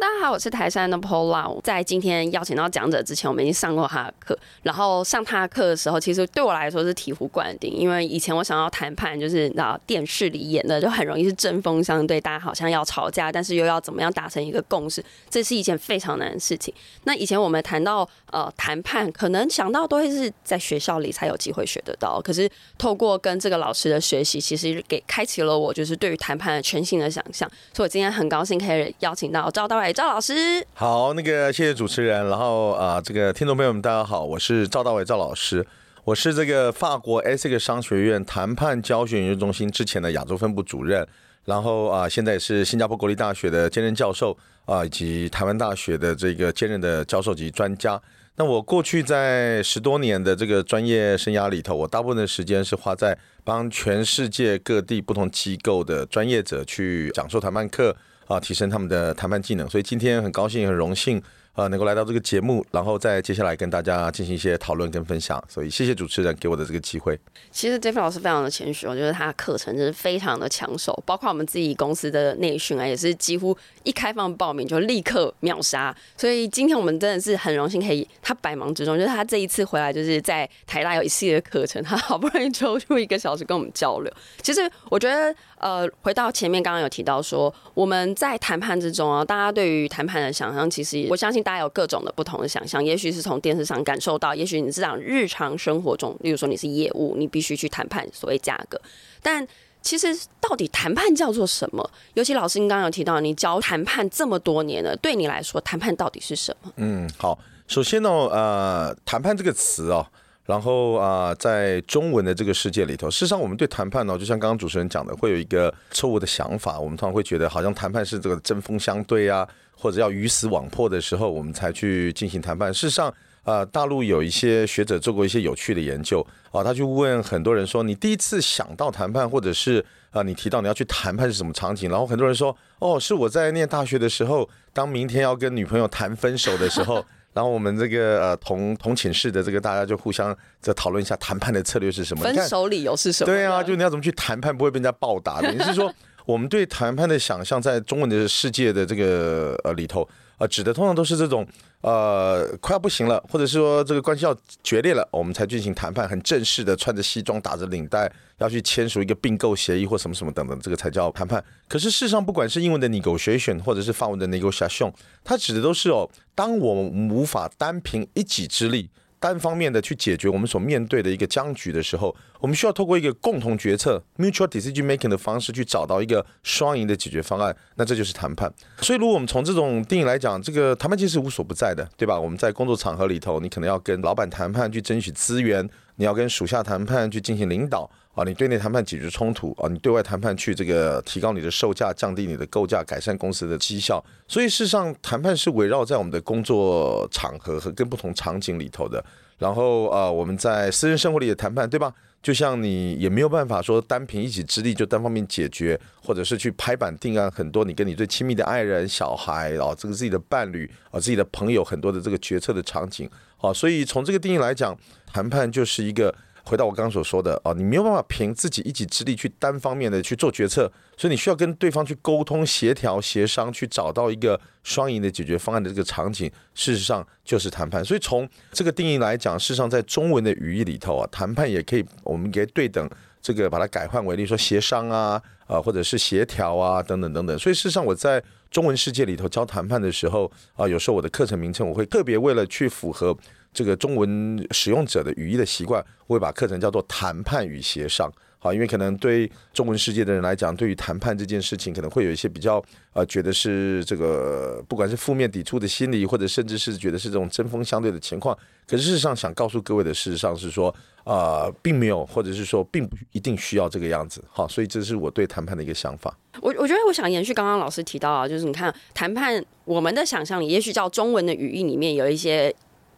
[0.00, 1.56] 大家好，我是台山的 Paula。
[1.62, 4.36] 在今天邀请到讲者之前，我们已经上过他的课。
[4.64, 16.74] 然后上他的课的时候，其实对我来说是醍醐灌顶，因为以前我想要谈判，就是那电视里演的，就很容易是针锋相对，大家好像要吵架，但是又要怎么样达成一个共识，这是一件非常难的事情。
[17.04, 22.20] 那以前我们谈到呃谈判，可能想到都会是在学校里才有机会学得到。
[22.20, 27.48] 可是透过跟这个老师的学习，其实给开启了我就是对于谈判的全新的想象。
[27.72, 30.66] 所以我今天很高兴可以邀请到赵大赵老师。
[30.74, 35.66] 好，那个谢谢主持人，然后啊、这个听众朋友们大家好，我是赵大伟赵老师，
[36.04, 41.06] 我是这个法国 ESSEC 商学院谈判教学研究中心之前的亚洲分部主任，
[41.44, 48.00] 然后啊、现在也是新加坡国立大学的兼任教授啊、以及台湾大学的这个兼任的教授级专家。
[48.36, 57.94] 那我过去在十多年的这个专业生涯里头，我大部分的时间是花在帮全世界各地不同机构的专业者去讲授谈判课。
[58.26, 61.22] 啊，提升他们的谈判技能，所以今天很高兴、很荣幸，
[61.54, 65.42] 呃，能够来到这个节目，然后再接下来跟大家进行一些讨论跟分享。
[65.48, 67.18] 所以谢谢主持人给我的这个机会。
[67.52, 75.94] 其实 David 老师非常的谦虚，我觉得他的课程真是非常的抢手，包括我们自己公司的内训啊，也是几乎一开放报名就立刻秒杀。
[76.16, 84.12] 所以今天我们真的是很荣幸可以，他百忙之中，就是他这一次回来就是在台大有一系列的课程，他好不容易抽出一个小时跟我们交流。
[84.42, 85.34] 其实我觉得。
[85.64, 92.82] 呃，回到前面，刚刚有提到说，我们在谈判之中啊，大家对于谈判的想象，其实我相信大家有各种的不同的想象。
[92.82, 98.80] 也许是从电视上感受到，也许你是讲日常生活中，例如说你是业务，你必须去谈判所谓价格。
[99.22, 99.46] 但
[99.82, 100.08] 其实
[100.40, 101.88] 到底谈判叫做什么？
[102.14, 106.72] 尤其老师您刚刚有提到，你教谈判这么多年了，对你来说，谈判到底是什么？
[106.76, 110.06] 嗯，好，首先呢，呃，谈判这个词哦。
[110.46, 116.78] 然后啊、在中文的这个世界里头，事实上我们对谈判呢，就像刚刚主持人讲的，会有一个错误的想法。
[116.78, 122.72] 我们通常会觉得，好像谈判是这个针锋相对啊，或者要鱼死网破的时候，我们才去进行谈判。
[122.72, 123.08] 事实上，
[123.42, 137.04] 啊、呃，大陆有一些学者做过一些有趣的研究啊，他去问很多人说：“你第一次想到谈判，或者是啊，你提到你要去谈判是什么场景？”然后很多人说：“哦，是我在念大学的时候，当明天要跟女朋友谈分手的时候。
[137.34, 142.22] ”然后我们这个呃同同寝室的这个大家就互相在讨论一下谈判的策略是什么？
[142.22, 143.26] 分手理由是什么？
[143.26, 145.50] 对啊，就你要怎么去谈判不会被人家暴打的？
[145.50, 145.92] 你是说，
[146.24, 150.08] 我们对谈判的想象在中文的世界的这个呃里头。
[150.36, 151.46] 呃，指的通常都是这种，
[151.80, 161.42] 呃，快要不行了，或者是说这个关系要决裂了，我们才进行谈判，很正式的，穿着西装，打着领带，要去签署一个并购协议或什么什么等等，这个才叫谈判。
[161.68, 164.92] 可是事实上，不管是英文的 negotiation 或者是法文的 negotiation，
[165.22, 168.90] 它指的都是哦，当我们无法单凭一己之力。
[169.24, 177.56] 单方面的去解决我们所面对的一个僵局的时候，我们需要透过一个共同决策 （mutual decision making） 的方式去找到一个双赢的解决方案。
[177.76, 178.52] 那这就是谈判。
[178.82, 182.20] 所以，如果我们从这种定义来讲，这个谈判其实无所不在的，对吧？
[182.20, 194.02] 我们在工作场合里头，你可能要跟老板谈判去争取资源，你要跟属下谈判去进行领导啊，你对内谈判解决冲突啊，你对外谈判去这个提高你的售价、降低你的构价、改善公司的绩效。
[194.28, 199.04] 所以，事实上，谈判是围绕在我们的工作场合和跟不同场景里头的。
[199.36, 201.92] 然后，啊，我们在私人生活里的谈判，对吧？
[202.22, 213.10] 就像你也没有办法说单凭一己之力就单方面解决，或者是去拍板定案很多你跟你最亲密的爱人、小孩，然后这个自己的伴侣啊、自己的朋友很多的这个决策的场景。
[213.36, 214.74] 好，所以从这个定义来讲，
[215.12, 216.14] 谈判就是一个。
[216.44, 227.82] 回到我刚刚所说的啊，你没有办法凭自己一己之力去单方面的去做决策，所以你需要跟对方去沟通、协调、协商，去找到一个双赢的解决方案的这个场景，事实上就是谈判。
[227.82, 232.86] 所以从这个定义来讲，事实上在中文的语义里头啊，谈判也可以，我们可以对等
[233.22, 237.38] 这个把它改换为，例如说协商啊，啊或者是协调啊等等等等。
[237.38, 243.16] 所以事实上我在中文世界里头教谈判的时候啊，有时候我的课程名称我会特别为了去符合。
[243.54, 248.12] 这个中文使用者的语义的习惯，我会把课程叫做谈判与协商。
[248.38, 252.62] 好，因为可能对中文世界的人来讲，对于谈判这件事情，可能会有一些比较
[252.92, 258.36] 呃，觉得是这个不管是负面抵触的心理，或者甚至是觉得是这种针锋相对的情况。
[258.66, 260.68] 可是事实上，想告诉各位的事实上是说，
[261.04, 264.22] 啊、呃，并没有，或者是说，并不一定需要这个样子。
[264.30, 266.14] 好，所以这是我对谈判的一个想法。
[266.42, 272.54] 我我觉得我想延续刚刚老师提到啊，就是你看谈判，我们的想象里，也许叫中文的语义里面有一些。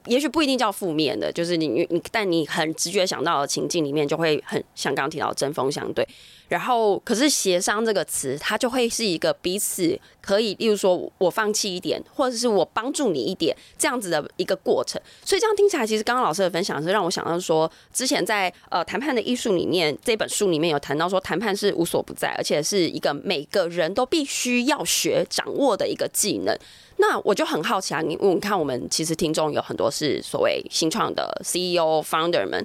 [0.07, 6.07] 也许不一定叫负面的，就是你你，但你很直觉想到的情境里面，就会很像刚刚提到针锋相对。
[6.49, 15.01] 然后可是协商这个词，它就会是一个彼此可以，例如说我放弃一点，或者是我帮助你一点这样子的一个过程。
[15.25, 26.57] 所以这样听起来，其实刚刚老师的分享是让我想到说，之前在呃谈判的艺术里面这本书里面有谈到说，谈判是无所不在，而且是一个每个人都必须要学掌握的一个技能。
[26.99, 32.65] 那我就很好奇啊，你你看我们其实听众有很多是所谓新创的 CEO founder 们，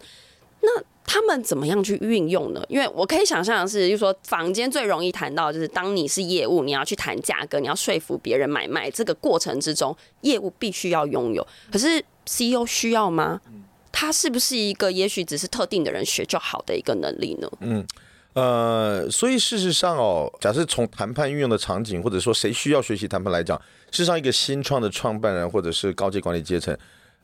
[0.61, 0.69] 那。
[1.03, 2.63] 他们怎么样去运用呢？
[2.69, 11.45] 因为我可以想象的是，就是说坊间最容易谈到，就是当你是业务，你要去谈价格，你要说服别人买卖，这个过程之中，业务必须要拥有。
[11.69, 13.41] 可是 CEO 需要吗？
[13.91, 17.51] 他是不是一个也许只是特定的人学就好的一个能力呢？
[17.59, 17.85] 嗯，
[18.33, 23.59] 呃，所以事实上哦，假设从谈判运用的场景，或者说谁需要学习谈判来讲，
[23.91, 26.75] 事实上一个新创的创办人或者是高级管理阶层，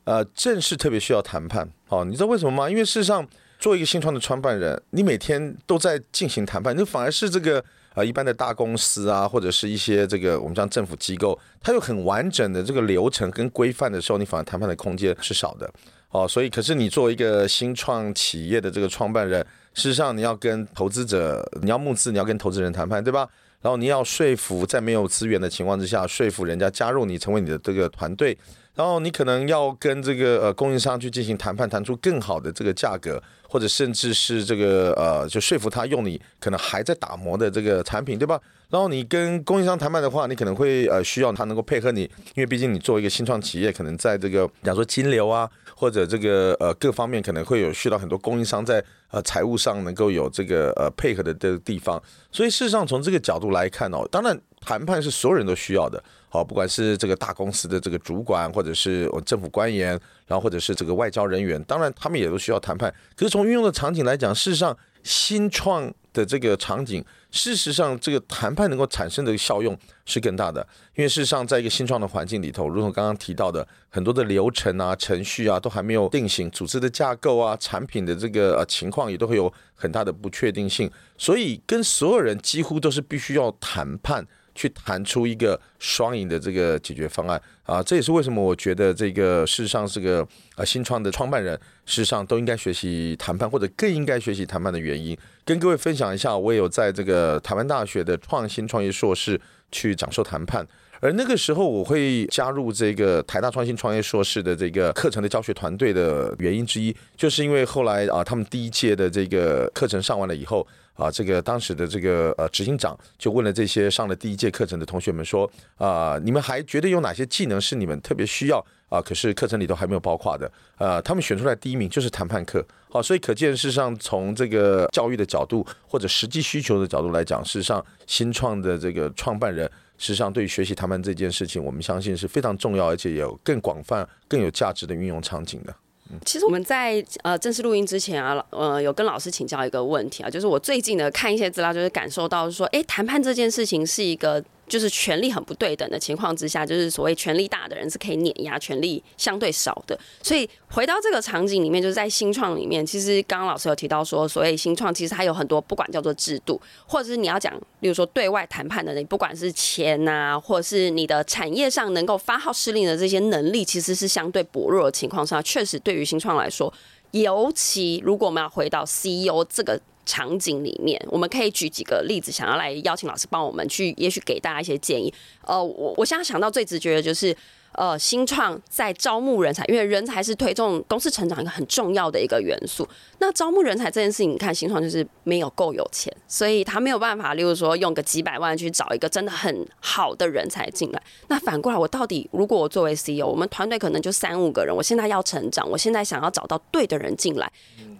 [0.03, 1.67] 呃，正是特别需要谈判。
[1.89, 2.69] 哦，你知道为什么吗？
[2.69, 3.27] 因为事实上。
[3.59, 7.61] 作为一个新创的创办人，你每天都在进行谈判，那反而是这个
[7.95, 15.67] 呃一般的大公司啊，或者是一些这个我们讲政府机构，它有很完整的这个流程跟规范的时候，你反而谈判的空间是少的
[16.11, 16.27] 哦。
[16.27, 19.43] 所以，可是你作为一个新创企业的这个创办人，
[19.73, 23.27] 事实上你要跟投资者，你要募资，你要跟投资人谈判，对吧？
[23.61, 28.37] 然后你要说服在没有资源的情况之下，说服人家加入你，成为你的这个团队。
[28.75, 38.39] 然后你可能要跟这个呃供应商去进行谈判，谈出更好的这个价格，或者甚至是这个呃就说服他用你可能还在打磨的这个产品，对吧？
[38.69, 42.01] 然后你跟供应商谈判的话，你可能会呃需要他能够配合你，
[42.35, 45.49] 因为毕竟你作为一个新创企业，可能在这个假如说金流啊，
[45.79, 52.01] 或者这个呃各方面可能会有需要很多供应商在呃财务上能够有这个呃配合的的地方。
[52.31, 56.03] 所以事实上从这个角度来看哦，当然谈判是所有人都需要的。
[56.29, 59.89] 好，不管是这个大公司的这个主管，或者是政府官员，
[60.25, 62.93] 然后或者是这个外交人员，当然他们也都需要谈判。
[63.15, 64.75] 可是从运用的场景来讲，事实上
[65.07, 70.67] 新创的这个场景，事实上这个谈判能够产生的效用是更大的。
[70.95, 84.27] 因为事实上，在一个新创的环境里头，如同刚刚提到的，很多的流程啊、程序啊都还没有定型，组织的架构啊、产品的这个呃情况也都会有很大的不确定性，所以跟所有人几乎都是必须要谈判。
[84.57, 91.53] 去谈出一个双赢的这个解决方案啊，这也是为什么我觉得这个事实上是个呃新创的创办人，
[91.85, 95.15] 事实上都应该学习谈判，或者更应该学习谈判的原因。
[95.45, 99.39] 跟各位分享一下，我也有在这个台湾大学的创新创业硕士
[99.71, 100.65] 去讲授谈判，
[101.01, 110.67] 而那个时候我会加入这个台大创新创业硕士的这个课程的教学团队的原因之一，就是因为后来啊，他们第一届的这个课程上完了以后。
[110.97, 118.57] 啊，这个当时的这个呃执行长就问了这些上了第一届课程的同学们说，啊，你们还觉得有哪些技能是你们特别需要
[118.89, 118.99] 啊？
[118.99, 122.65] 可是课程里头还没有包括的，呃，他们选出来第一名就是谈判课。
[122.89, 129.65] 好，所以可见事实上从这个教育的角度或者实际需求的角度来讲，事实上新创的这个创办人，
[129.97, 135.75] 事实上对于学习谈判这件事情，我们相信是非常重要，而且有更广泛、更有价值的运用场景的。
[136.25, 144.43] 其实我们在呃正式录音之前啊，呃有跟老师请教一个问题啊，就是我最近呢看一些资料，就是感受到说，哎，谈判这件事情是一个。
[144.67, 149.97] 就是权力很不对等的情况之下，就是所谓权力大的人是可以碾压权力相对少的。
[150.21, 166.73] 所以回到这个场景里面，就是在新创里面，其实刚刚老师有提到说，所谓新创其实它有很多，不管叫做制度，或者是你要讲，例如说对外谈判的人，不管是钱呐，或者是你的产业上能够发号施令的这些能力，其实是相对薄弱的情况下，确实对于新创来说，
[167.11, 169.79] 尤其如果我们要回到 CEO 这个。
[170.07, 175.13] 场景里面，我们可以举几个例子，想要来邀请老师帮我们去，也许给大家一些建议。
[175.43, 177.35] 呃，我我现在想到最直觉的就是，
[177.77, 182.87] 呃，新创在招募人才，因为人才是推动公司成长一个很重要的一个元素。
[183.19, 190.99] 那招募人才这件事情，你看新创就是没有够有钱，所以他没有办法，例如说用个几百万去找一个真的很好的人才进来。
[191.27, 197.51] 那反过来，我到底如果我作为 CEO，我们团队可能就三五个人，我现在要成长，我现在想要找到对的人进来。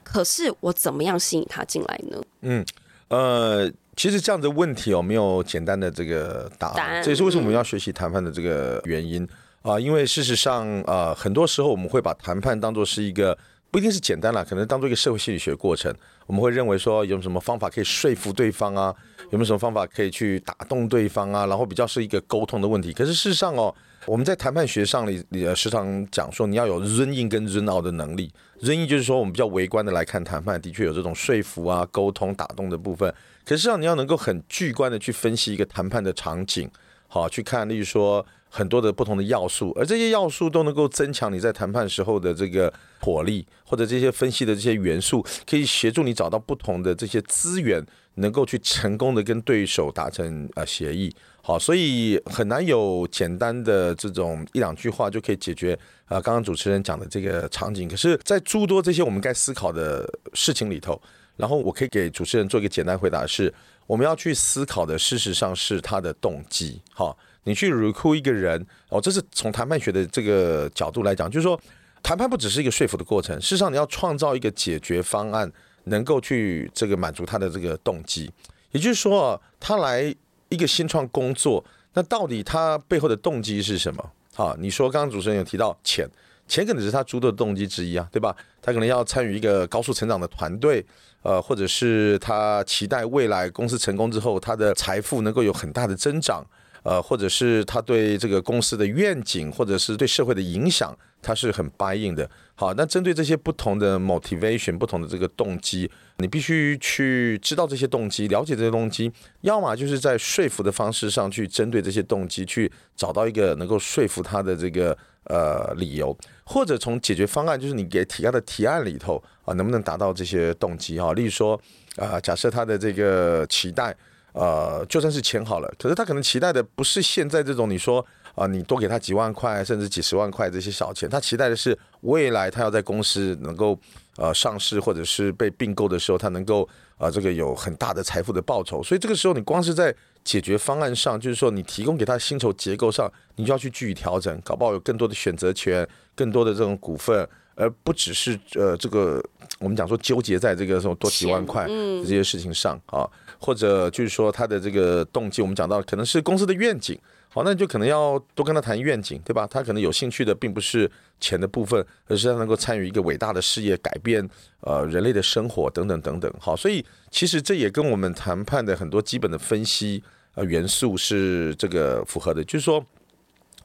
[0.04, 2.20] 可是我怎么样吸引他进来呢？
[2.42, 2.66] 嗯，
[3.10, 6.76] 呃，其实这样的问题哦，没有简单的这个答案。
[6.76, 9.28] 答案，这也是为什么我们要学习谈判的这个原因
[9.68, 13.38] 啊，因为事实上，呃，很多时候我们会把谈判当作是一个
[13.70, 15.94] 不一定是简单了，可能当做一个社会心理学过程。
[16.26, 18.96] 我们会认为说，有什么方法可以说服对方啊？
[19.32, 21.46] 有没有什么方法可以去打动对方啊？
[21.46, 22.94] 然后比较是一个沟通的问题。
[22.94, 23.74] 可是事实上哦。
[24.06, 28.32] 我们在谈判学上里，里时常讲说，你要有 zone in 跟 zone out 的能力。
[28.62, 33.14] zone in 就是说，我们比较微观的来看谈判，的确有这种说服啊、沟通、打动的部分。
[33.44, 36.72] 可是，让你要能够很巨观的去分析一个谈判的场景，
[37.10, 47.86] 好，去看，例如说很多的不同的要素，而这些要素都能够增强你在谈判时候的这个火力，或者这些分析的这些元素，可以协助你找到不同的这些资源。
[48.20, 51.16] 能够去成功的跟对手达成呃协议。
[51.44, 56.20] 好，所以很难有简单的这种一两句话就可以解决啊。
[56.20, 61.00] 刚刚主持人讲的这个场景，可是，在诸多这些我们该思考的事情里头，
[61.36, 63.54] 然后我可以给主持人做一个简单回答是：
[63.86, 66.82] 我们要去思考的，事实上是他的动机。
[66.92, 67.16] 好，
[67.48, 71.60] 你去 recruit 一个人，哦，这是从谈判学的这个角度来讲，就是说，
[72.04, 75.52] 谈判不只是一个说服的过程，事实上你要创造一个解决方案，
[75.86, 78.32] 能够去这个满足他的这个动机。
[78.72, 80.16] 也就是说，他来。
[80.50, 81.62] 一个新创工作，
[81.94, 84.12] 那到底他背后的动机是什么？
[84.34, 86.10] 好，你说刚刚主持人有提到钱，
[86.48, 88.34] 钱可能是他诸多的动机之一啊，对吧？
[88.62, 90.82] 他可能要参与一个高速成长的团队，
[91.22, 96.42] 呃，或者是他期待未来公司成功之后，他的财富能够有很大的增长。
[96.84, 102.30] 呃，或者是他对这个公司的愿景，或者是对社会的影响，他是很 buying 的。
[102.56, 121.14] 好，那针对这些不同的 motivation，不同的这个动机，你必须去知道这些动机，了解这些动机，要么就是在说服的方式上去针对这些动机去找到一个能够说服他的这个呃理由，或者从解决方案，就是你给提他的提案里头啊，能不能达到这些动机哈？
[121.14, 121.60] 例如说
[121.96, 123.96] 啊，假设他的这个期待。
[124.38, 128.00] 呃，就算是钱好了，可是他可能期待的不是现在这种你说
[128.36, 133.76] 啊、呃，你多给他几万块，甚至几十万块这些小钱，他期待的是未来他要在公司能够
[134.16, 136.62] 呃上市或者是被并购的时候，他能够
[136.98, 138.84] 啊、呃、这个有很大的财富的报酬。
[138.84, 139.92] 所以这个时候你光是在
[140.24, 149.20] 解决方案上，就是说你提供给他薪酬结构上，你就要去具体调整，搞不好有更多的选择权，更多的这种股份，而不只是呃这个
[149.58, 153.10] 我们讲说纠结在这个什么多几万块这些事情上啊。
[153.40, 159.46] 或者就是说他的这个动机，我们讲到可能是公司的愿景，好，那你就可能要多跟他谈愿景，对吧？
[159.46, 160.90] 他可能有兴趣的并不是
[161.20, 164.28] 钱的部分，而是他能够参与一个伟大的事业，改变
[164.62, 166.34] 呃人类的生活等等等等。
[166.40, 170.04] 好，所以其实这也跟我们谈判的很多基本的分析
[170.36, 172.44] 呃元素是这个符合的。
[172.44, 172.84] 就是说，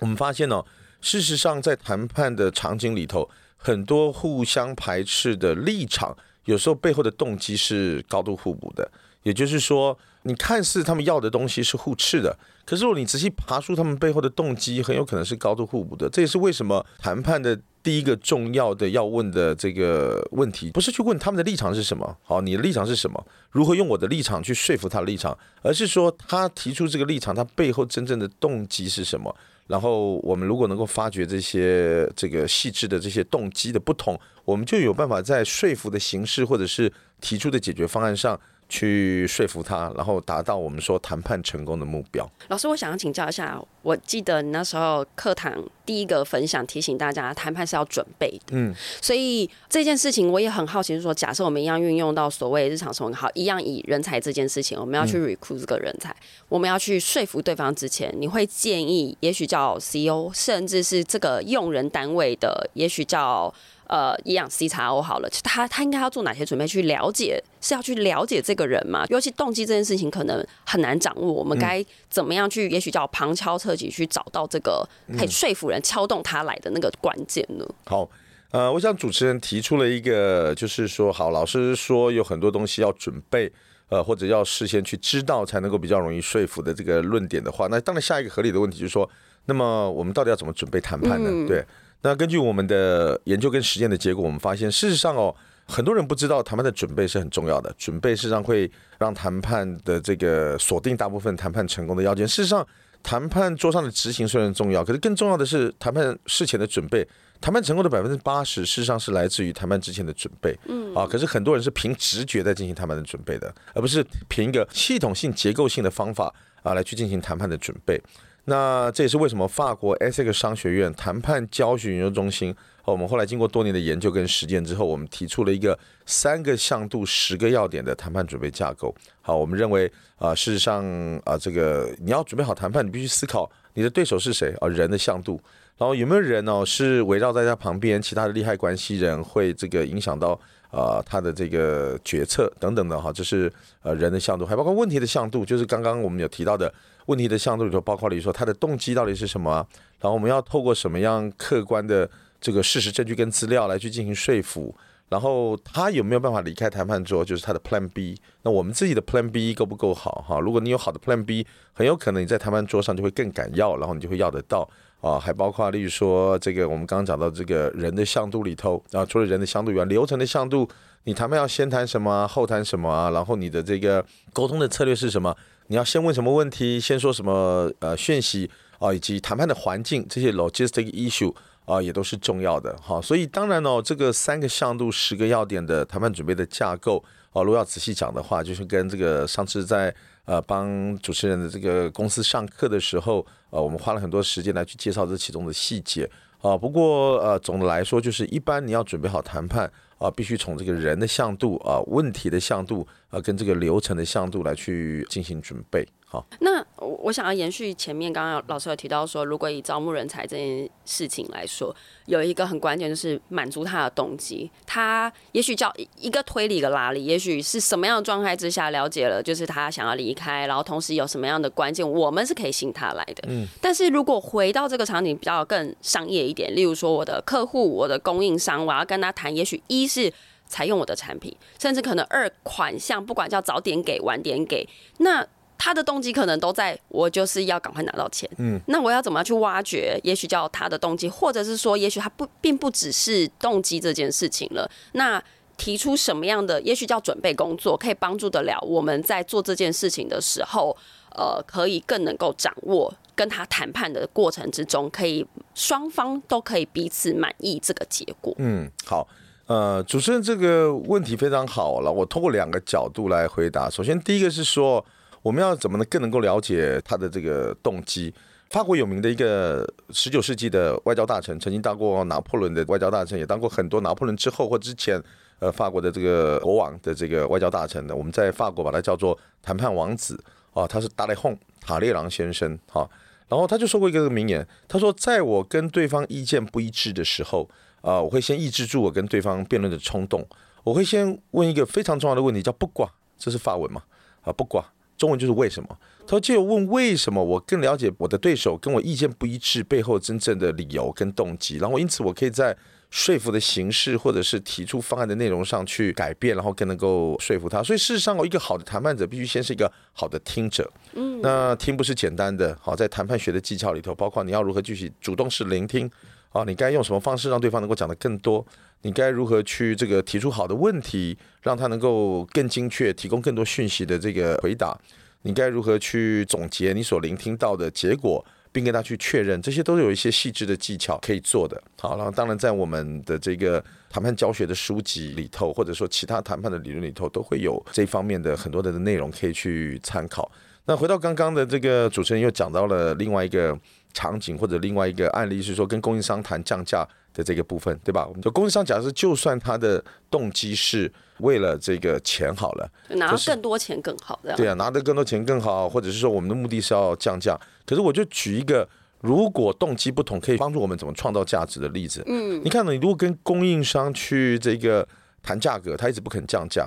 [0.00, 0.66] 我们发现呢、哦，
[1.00, 8.90] 事实上在谈判的场景里头，很多互相排斥的立场，有时候背后的动机是高度互补的。
[9.22, 16.08] 也就是说，你看似他们要的东西是互斥的，可是如果你仔细爬出他们背后的动机，很有可能是高度互补的。
[16.08, 23.24] 这也是为什么谈判的第一个重要的要问的这个问题，不是去问他们的立场是什么，好，你的立场是什么？
[23.50, 25.36] 如何用我的立场去说服他的立场？
[25.62, 29.34] 而是说他提出这个立场，他背后真正的动机是什么？
[29.68, 38.38] 然后我们如果能够发掘这些这个细致的这些动机的不同，我们就有办法在说服的形式或者是提出的解决方案上。
[38.72, 42.26] 去说服他，然后达到我们说谈判成功的目标。
[42.48, 45.52] 老师，我想要请教一下，我记得你那时候课堂
[45.84, 48.52] 第一个分享提醒大家，谈判是要准备的。
[48.52, 56.16] 嗯，所以这件事情我也很好奇，是说，假设我们一样运用到所谓日常生活，好，一样以人才这件事情，我们要去 recruit 这个人才，嗯、
[56.48, 63.52] 我们要去说服对方之前，你会建议，也许叫 CEO，甚至是这个用人单位的，也许叫。
[63.88, 67.42] 呃，一样 C 叉 O 好了，他他应该要做哪些准备去了解？
[67.62, 69.06] 是要去了解这个人嘛？
[69.08, 72.68] 尤其动机这件事情可能很难掌握，我们该怎么样去？
[72.68, 77.66] 也许叫旁敲侧击去找到这个可以说服人、敲动他来的那个关键呢？
[77.86, 78.06] 好，
[78.50, 83.50] 呃，我想主持人提出了一个，就是说，好，老师说有很多东西要准备，
[83.88, 89.08] 呃，或者要事先去知道才能够比较容易说服的这个论点的话，那当然下一个合理的问题就是说，
[89.46, 91.30] 那么我们到底要怎么准备谈判呢？
[91.30, 91.64] 嗯、对。
[92.04, 95.32] 那根据我们的研究跟实践的结果，我们发现，事实上哦，
[95.72, 97.74] 很多人不知道谈判的准备是很重要的。
[97.78, 102.28] 准备事实上会让谈判的这个锁定大部分谈判成功的要件。
[102.28, 102.66] 事实上，
[103.02, 107.08] 谈判桌上的执行虽然重要，可是更重要的是谈判事前的准备。
[107.40, 110.54] 谈判成功的百分之八十，事实上是来自于谈判之前的准备。
[110.66, 118.00] 嗯啊，可是很多人是凭直觉在进行谈判的准备的，而不是凭一个系统性、结构性的方法啊来去进行谈判的准备。
[118.44, 128.94] 那这也是为什么法国 ESSEC 商学院谈判教学研究中心，我们后来经过多年的研究跟实践之后，我们提出了一个三个向度、十个要点的谈判准备架构。
[129.20, 130.84] 好，我们认为啊，事实上
[131.24, 135.40] 啊，这个你要准备好谈判，你必须思考你的对手是谁啊，人的向度，
[135.78, 140.38] 然后有没有人呢是围绕在他旁边，其他的利害关系人会这个影响到
[140.70, 146.72] 啊他的这个决策等等的哈，这是呃人的向度，还包括问题的向度，就是刚刚我们有提到的。
[147.06, 149.54] 问题的向度里头包括了说他的动机到底是什么，
[149.98, 152.08] 然后我们要透过什么样客观的
[152.42, 154.74] 这个事实证据跟资料来去进行说服，
[155.08, 158.20] 然后他有没有办法离开谈判桌，就是他的 Plan B。
[158.42, 160.40] 那我们自己的 Plan B 够不够好哈？
[160.40, 164.68] 如果你有好的 Plan B，很有可能你在谈判桌上就会更敢要，然后你就会要得到
[165.00, 165.20] 啊。
[165.20, 170.68] 还包括例如说这个我们刚刚讲到这个人的向度里头啊，除了人的向度以外，流程的向度，
[171.04, 173.10] 你谈判要先谈什么，后谈什么啊？
[173.10, 175.36] 然后你的这个沟通的策略是什么？
[175.68, 181.32] 你要先问什么问题，先说什么呃讯息啊，以及谈判的环境这些 logistic issue。
[181.64, 187.02] 啊，也都是重要的哈，所以当然哦，这个三个向度、十个要点的谈判准备的架构
[187.32, 196.56] 啊，如果要仔细讲的话，就是跟这个上次在呃帮主持人的这个公司上课的时候，呃，我们花了很多时间来去介绍这其中的细节啊。
[196.56, 205.86] 不过呃，总的来说，就是一般你要准备好谈判啊，必须从这个人的向度啊、问题的向度啊，跟这个流程的向度来去进行准备。
[206.12, 214.50] 好，那我我想要延续前面刚刚老师有提到说，如果以招募人才这件事情来说，有一个很关键就是满足他的动机。
[214.66, 223.24] 他也许叫一个推理一个拉力，也许是什么样的状态之下了解了，就是他想要离开，然后同时有什么样的关键，我们是可以信他来的。
[223.28, 230.12] 嗯，但是如果回到这个场景比较更商业一点，例如说我的客户、我的供应商，我要跟他谈，也许一是
[230.46, 235.26] 采用我的产品，甚至可能二款项，不管叫早点给、晚点给，那。
[235.64, 239.96] 他的动机可能都在我就是要赶快拿到钱，嗯，那我要怎么样去挖掘？
[240.02, 244.68] 也许叫他的动机，或者是说，也许他不并不只是动机这件事情了。
[244.94, 245.22] 那
[245.56, 246.60] 提出什么样的？
[246.62, 250.76] 也许叫准备工作，可以帮助得了我们在做这件事情的时候，
[251.14, 258.34] 呃，可以更能够掌握跟他谈判的过程之中，可以双方都可以彼此满意这个结果。
[258.38, 259.06] 嗯，好，
[259.46, 263.70] 呃，主持人这个问题非常好了，我通过两个角度来回答。
[263.70, 264.84] 首先，第一个是说。
[265.22, 268.12] 我们要怎么能更能够了解他的这个动机？
[268.50, 275.02] 法国有名的一个十九世纪的外交大臣，曾经当过拿破仑的外交大臣，也当过很多拿破仑之后或之前，
[275.38, 277.96] 呃，法国的这个国王的这个外交大臣的。
[277.96, 282.86] 我们在法国把他叫做谈判王子啊，他是达雷洪塔列朗先生哈。
[283.28, 287.48] 然后他就说过一个名言，他说：“在我跟对方意见不一致的时候，
[287.80, 290.26] 啊，我会先抑制住我跟对方辩论的冲动，
[290.64, 293.84] 我会先问一个非常重要的问题，叫不寡，这是法文嘛？
[294.20, 294.62] 啊，不寡。”
[295.02, 295.68] 中文就是为什么？
[296.06, 302.56] 他说：“借我问为什么，我更了解我的对手跟我意见不一致背后真正的理由跟动机，然后因此我可以在
[302.88, 307.60] 说服的形式或者是提出方案的内容上去改变，然后更能够说服他。
[307.64, 310.70] 所以事实上，一个好的谈判者必须先是一个好的听者。
[310.92, 312.56] 嗯，那听不是简单的。
[312.62, 315.90] 好，在谈判学的技巧里头，包括你要如何继续主动式聆听。
[316.32, 318.44] 啊，你该用什么方式让对方能够讲得更多？
[318.82, 324.76] 你该如何去这个提出好的问题，让他能够更精确提供更多讯息的这个回答？
[325.22, 329.40] 你该如何去总结你所聆听到的结果，并跟他去确认？
[329.40, 331.62] 这些都有一些细致的技巧可以做的。
[331.78, 340.28] 好，然后当然在我们的这个谈判教学的书籍里头，或者说其他谈判的理论里头，都会有这方面的很多的内容可以去参考。
[340.64, 343.56] 那回到刚刚的这个主持人又讲到了另外一个
[343.92, 346.86] 场景或者另外一个案例，是说跟供应商谈降价。
[347.14, 348.06] 的这个部分，对吧？
[348.06, 357.38] 我们就供应商假设，就算他的动机是为了这个钱好了，拿到更多钱更好，对啊，拿得更多钱更好，或者是说我们的目的是要降价。
[357.66, 358.66] 可是我就举一个，
[359.02, 362.02] 如果动机不同，可以帮助我们怎么创造价值的例子。
[362.06, 362.72] 嗯，你看呢？
[362.72, 364.88] 你如果跟供应商去这个
[365.22, 366.66] 谈价格，他一直不肯降价，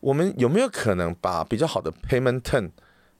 [0.00, 2.70] 我们有没有可能把比较好的 payment term，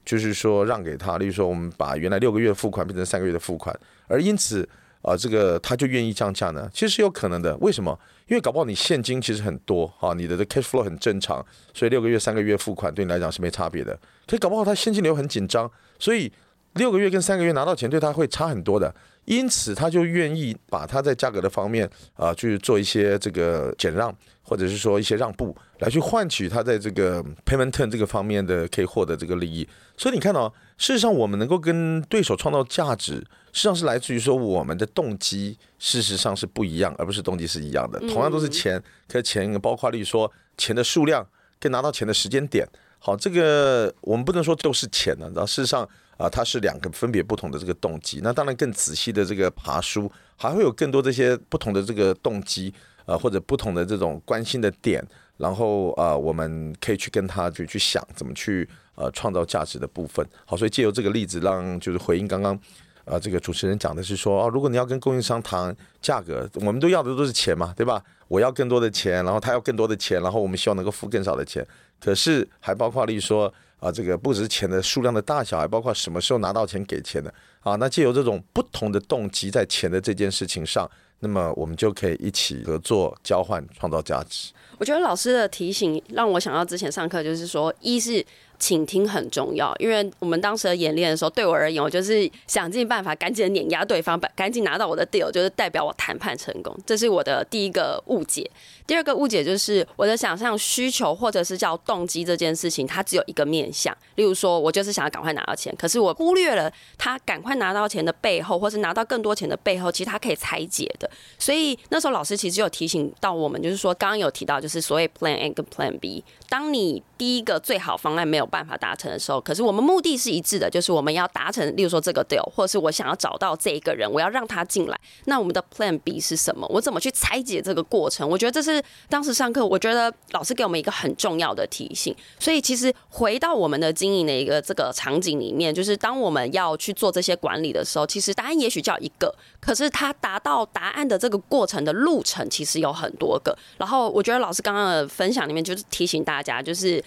[0.05, 1.17] 就是说让给他？
[1.17, 4.67] 例如说，我们把原来六个月付款变成三个月的付款，而因此。
[5.03, 6.69] 啊，这个他就愿意降价呢？
[6.73, 7.53] 其实是有可能的。
[7.57, 7.99] 为什么？
[8.25, 13.93] 因为搞不好你现金其实很多啊，你的这 cash flow 很正常，所以六个月、三个月付款对你来讲是没差别的。
[14.25, 16.31] 可是搞不好他现金流很紧张，所以
[16.73, 18.93] 六个月跟三个月拿到钱对他会差很多的。
[19.25, 29.65] 因此他就愿意把他在价格的方面啊去做一些这个减让，或者是说一些让步，来去换取他在这个 payment term 这个方面的可以获得这个利益。
[29.95, 33.23] 所以你看到，事实上我们能够跟对手创造价值。
[33.53, 37.99] 实际上是来自于说我们的动机，事实上是不一样，而不是动机是一样的。
[37.99, 41.25] 同样都是钱，可是钱包括例如说钱的数量
[41.59, 42.67] 跟拿到钱的时间点。
[42.99, 45.27] 好，这个我们不能说都是钱呢。
[45.35, 48.19] 然后事实上啊，它是两个分别不同的这个动机。
[48.23, 52.73] 那当然更仔细的这个爬梳，还会有更多这些不同的这个动机
[53.05, 55.05] 啊，或者不同的这种关心的点。
[55.37, 60.25] 然后啊，我们可以去跟他去去想怎么去呃创造价值的部分。
[60.45, 62.57] 好，所以借由这个例子，让就是回应刚刚。
[63.05, 68.01] 啊，这个主持人讲的是说，哦，如果你要跟供应商谈价格，我们都要的都是钱嘛，对吧？
[68.29, 71.67] 我要更多的钱，然后他要更多的钱，然后我们希望能够付更少的钱。
[71.99, 77.33] 可是还包括例如说，啊，这个不只是钱的数量的大小，还包括什么时候拿到钱给钱的。
[77.59, 84.53] 啊，那借由这种不同的动机在钱的这件事情上，那么我们就可以一起合作、交换、创造价值。
[84.77, 88.25] 我觉得老师的提醒让我想到之前上课，就是说，一是。
[88.63, 96.73] 倾听很重要，因为我们当时的演练的时候，对我而言，我就是想尽办法赶紧碾压对方，把赶紧拿到我的 deal，就是代表我谈判成功。
[96.85, 98.49] 这是我的第一个误解。
[98.87, 103.93] 第二个误解就是我的想象需求或者是叫动机这件事情，它只有一个面向。
[104.15, 111.09] 例如说，我就是想要赶快拿到钱，可是我忽略了他赶快拿到钱的背后，或是拿到更多钱的背后，其实他可以拆解的。
[111.37, 116.23] 所以那时候老师其实有提醒到我们，就是说刚刚有提到，就是所谓 Plan A 跟 Plan B。
[116.49, 124.99] 当你第一个最好方案没有办法达成的时候，可是我们目的是一致的，就是我们要达成，例如说这个 deal，或者是我想要找到这一个人，我要让他进来。
[125.25, 126.67] 那我们的 Plan B 是什么？
[126.69, 128.29] 我怎么去拆解这个过程？
[128.29, 132.15] 我觉得这是当时上课，我觉得老师给我们一个很重要的提醒。
[132.39, 143.57] 所以其实回到我们的经营的一个这个场景里面，就是当我们要去做这些管理的时候，其实答案也许叫一个，可是他达到答案的这个过程的路程其实有很多个。
[143.79, 146.43] 然后我觉得老师刚刚的分享里面就是提醒大家。
[146.43, 147.01] 家就是，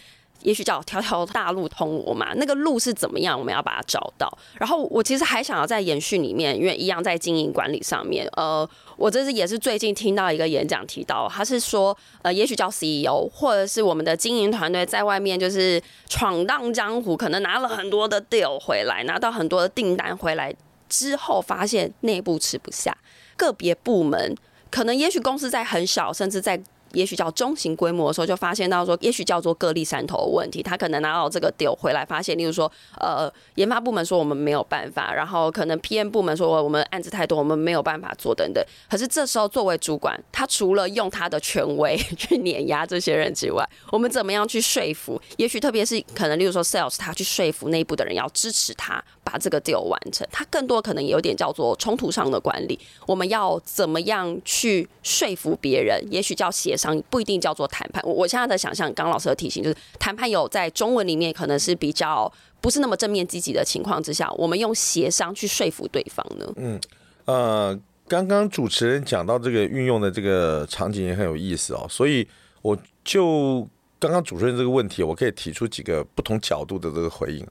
[0.46, 4.32] 也许叫条条大路通罗马，那个路是怎么样，我们要把它找到。
[4.54, 20.54] 然后我其实还想要在延续里面，因为一样在经营管理上面，呃，我这是也是最近听到一个演讲提到，他是说，呃，也许叫 CEO 或者是我们的经营团队在外面就是闯荡江湖，可能拿了很多的 deal 回来，拿到很多的订单回来
[20.88, 22.96] 之后，发现内部吃不下，
[23.36, 24.36] 个别部门
[24.70, 26.62] 可能也许公司在很小，甚至在。
[26.92, 30.62] 也许叫中型规模的时候，就发现到说，也许叫做各立山头的问题。
[30.62, 38.64] 他可能拿到这个 deal 回来，发现，例如说，呃，研发部门说我们没有办法，然后可能 PM 部门说我们案子太多，我们没有办法做等等。
[38.88, 45.20] 可是这时候作为主管，他除了用他的权威去碾压这些人之外，我们怎么样去说服？
[45.36, 49.02] 也许特别是可能，例如说 sales，他去说服内部的人要支持他
[49.38, 50.26] 这个 deal 完成。
[50.30, 52.78] 他更多可能有点叫做冲突上的管理。
[53.06, 56.02] 我们要怎么样去说服别人？
[56.10, 56.96] 也许叫协商。
[57.10, 58.02] 不一定叫做谈判。
[58.04, 66.52] 我我现在的想象，刚老师的提醒就是，谈判有在中文里面可能是比较不是那么正面积极的情况之下，我们用协商去说服对方呢？
[66.56, 66.80] 嗯，
[67.26, 72.26] 呃，刚刚主持人讲到这个运用的这个场景也很有意思哦，所以
[72.62, 73.68] 我就
[73.98, 77.46] 刚刚主持人这个问题，我可以提出几个不同角度的这个回应。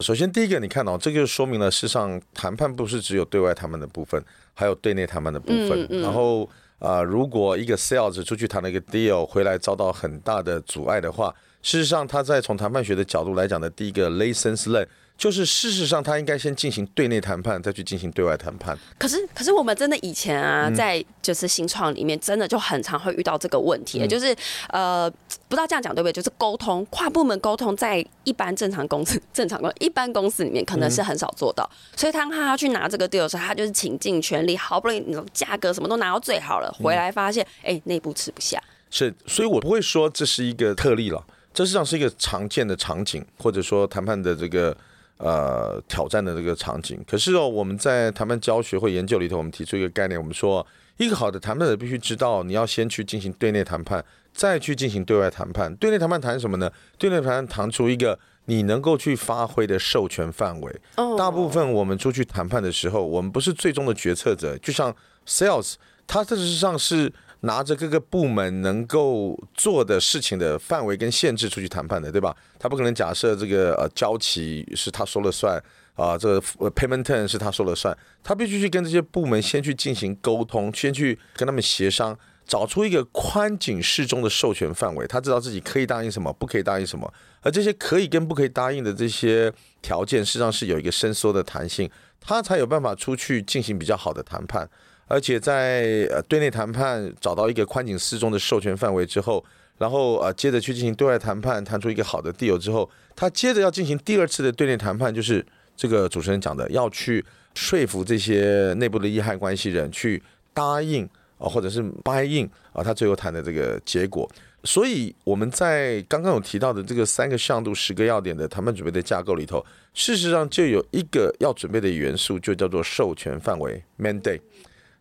[0.00, 4.22] 首先，第一个，你看到、哦、这个说明了，事实上谈判不是只有对外谈判的部分，
[4.54, 6.48] 还有对内谈判的部分，嗯嗯、然后。
[6.78, 14.86] 啊、呃，如果一个 sales 出去谈了一个 deal，回来遭到很大的阻碍的话，事实上他在从谈判学的角度来讲的第一个 lessons learned。
[15.18, 18.78] 就是事实上，他应该先进行对内谈判，再去进行对外谈判。
[18.96, 24.32] 可是，可是我们真的以前啊，在就是新创里面，真的就很常会遇到这个问题，嗯、就是
[24.68, 25.10] 呃，
[25.48, 26.12] 不知道这样讲对不对？
[26.12, 31.68] 就是沟通跨部门沟通，在一般正常公司、正常公一般公司里面，可能是很少做到。
[31.72, 38.62] 嗯、所以，当他要去拿这个 deal 的时候，他就是倾尽全力，好不容易那种价格什么都拿到最好了，回来发现，哎、嗯，内部吃不下。
[38.88, 44.76] 是，所以我不会说这是一个特例了，这实际上是一个常见的场景，或者说谈判的这个。
[45.18, 47.00] 呃，挑战的这个场景。
[47.06, 55.74] 可是哦，我们在谈判教学或研究里头，我们提出一个概念，我们说，一个好的谈判者必须知道，你要先去进行对内谈判，再去进行对外谈判。
[55.76, 56.70] 对内谈判谈什么呢？
[56.96, 60.80] 对内谈判谈出一个你能够去发挥的授权范围。
[61.16, 64.94] 大部分我们出去谈判的时候，我们不是最终的决策者，就像
[65.26, 65.74] sales，
[66.06, 67.12] 他事实上是。
[67.40, 72.36] 拿着各个部门能够做的事情的范围跟限制出去谈判的，对吧？
[72.58, 75.62] 他不可能假设这个呃交期是他说了算
[75.94, 85.06] 啊，这个 payment term 是他说了算，他必须去跟这些部门先去进行沟通，先去跟他们协商，找出一个宽紧适中的授权范围。
[85.06, 91.88] 他知道自己可以答应什么，不可以答应什么，而这些可以跟不可以答应的这些条件，实际上是有一个伸缩的弹性，
[92.20, 94.68] 他才有办法出去进行比较好的谈判。
[95.08, 99.44] 而且在呃对内谈判找到一个宽谨适中的授权范围之后，
[99.78, 105.44] 然后呃接着去进行对外谈判，谈出一个好的 deal 之后，他接着要进行第二次的对内谈判，就是
[105.74, 114.30] 这个主持人讲的，要去说服这些内部的利害关系人去答应啊，或者是 buy in 啊，他最后谈的这个结果。
[114.64, 124.40] 所以我们在刚刚有提到的这个三个向度、十个要点的谈判准备的架构里头，事实上就有一个要准备的元素，就叫做授权范围 mandate。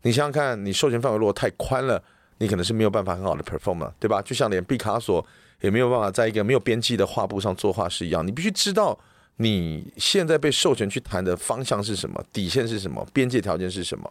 [0.04, 2.02] 你想想看，你授权范围如果太宽了，
[2.38, 4.22] 你可能是没有办法很好的 perform 了，对吧？
[4.22, 5.26] 就像连毕卡索
[5.62, 8.26] 也没有办法在一个没有边际的画布上作画是一样。
[8.26, 8.98] 你必须知道
[9.38, 14.10] 你现在被授权去谈的方向是什么，底线是什么，边界条件是什么，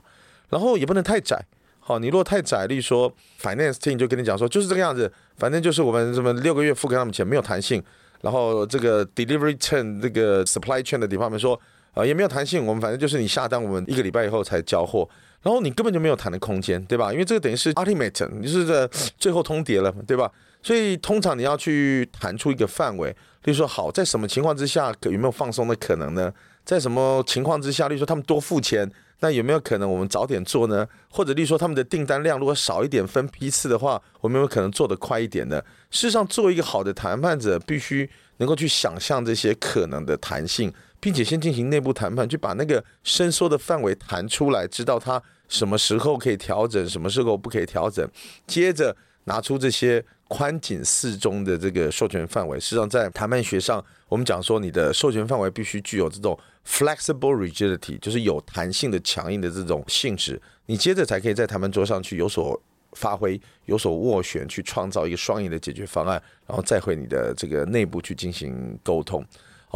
[0.51, 1.41] 然后也不能太窄。
[1.79, 7.83] 好，你如果太窄，例如说 finance team 就跟你讲说就是这个样子，反正就是我们什么六个月付给他们钱没有弹性，
[8.21, 11.59] 然后这个 delivery chain 这个 supply chain 的 department 说。
[11.97, 12.67] 啊，也没有弹性。
[12.67, 15.09] 我们反正就是你下单，我们一个礼拜以后才交货，
[15.43, 17.13] 然后你根本就没有谈的空间，对吧？
[17.13, 18.87] 因为这个等于是 ultimate，你就是这
[19.19, 20.31] 最后通牒了，对吧？
[20.63, 23.11] 所以通常你要去谈出一个范围，
[23.45, 26.33] 例如说好，在什么情况之下有没有放松的可能呢？
[26.65, 28.91] 在什么情况之下，例如说他们多付钱。
[29.21, 30.87] 那有没有可能我们早点做呢？
[31.09, 35.59] 或者，例如说他们的订单量如果少一点，分批次的话，我们有没有可能做得快一点呢？
[35.91, 40.71] 事实上，作为一个好的谈判者，必须能够去想象这些可能的弹性，
[41.07, 48.05] 并且先进行内部谈判，去把那个伸缩的范围谈出来，知道它什么时候可以调整，什么时候不可以调整，
[48.45, 52.59] 接着拿出这些宽紧适中的这个授权范围。
[52.59, 56.37] 事实上，在谈判学上，我们讲说，你的授权范围必须具有这种。
[56.67, 62.61] Flexible rigidity 就是有弹性的强硬的这种性质，你接着才可以在谈判桌上去有所
[62.95, 69.25] 发挥、有所斡旋，去创造一个双赢的解决方案，然后再回你的这个内部去进行沟通。